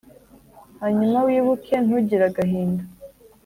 hanyuma, 0.81 1.17
wibuke, 1.27 1.73
ntugire 1.85 2.23
agahinda: 2.29 2.83